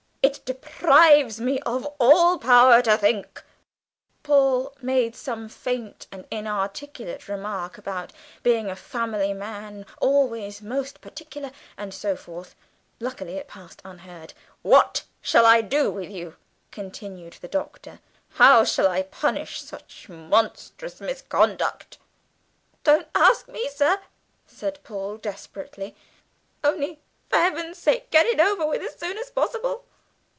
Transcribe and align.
It 0.23 0.45
deprives 0.45 1.41
me 1.41 1.59
of 1.61 1.83
all 1.99 2.37
power 2.37 2.81
to 2.83 2.95
think!" 2.97 3.43
Paul 4.21 4.71
made 4.79 5.15
some 5.15 5.49
faint 5.49 6.05
and 6.11 6.25
inarticulate 6.29 7.27
remark 7.27 7.77
about 7.77 8.13
being 8.43 8.69
a 8.69 8.75
family 8.75 9.33
man 9.33 9.85
always 9.99 10.61
most 10.61 11.01
particular, 11.01 11.51
and 11.75 11.91
so 11.93 12.15
forth 12.15 12.55
luckily 12.99 13.35
it 13.35 13.47
passed 13.47 13.81
unheard. 13.83 14.33
"What 14.61 15.03
shall 15.21 15.45
I 15.45 15.61
do 15.61 15.89
with 15.89 16.11
you?" 16.11 16.35
continued 16.71 17.33
the 17.41 17.47
Doctor; 17.47 17.99
"how 18.33 18.63
shall 18.63 18.87
I 18.87 19.01
punish 19.01 19.59
such 19.61 20.07
monstrous 20.07 21.01
misconduct?" 21.01 21.97
"Don't 22.83 23.07
ask 23.15 23.47
me, 23.47 23.67
sir," 23.69 23.99
said 24.45 24.83
Paul, 24.83 25.17
desperately 25.17 25.95
"only, 26.63 27.01
for 27.29 27.37
heaven's 27.37 27.79
sake, 27.79 28.11
get 28.11 28.27
it 28.27 28.39
over 28.39 28.73
as 28.81 28.95
soon 28.97 29.17
as 29.17 29.31
possible." 29.31 29.85